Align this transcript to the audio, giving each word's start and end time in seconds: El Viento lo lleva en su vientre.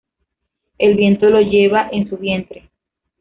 El 0.79 0.95
Viento 0.95 1.29
lo 1.29 1.41
lleva 1.41 1.87
en 1.91 2.09
su 2.09 2.17
vientre. 2.17 2.71